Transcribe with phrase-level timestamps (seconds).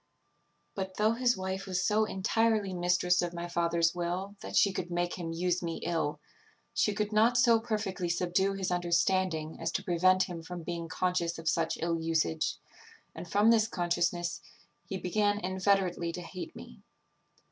[0.73, 4.89] "But, though his wife was so entirely mistress of my father's will that she could
[4.89, 6.19] make him use me ill,
[6.73, 11.37] she could not so perfectly subdue his understanding as to prevent him from being conscious
[11.37, 12.55] of such ill usage;
[13.13, 14.41] and from this consciousness,
[14.87, 16.81] he began inveterately to hate me.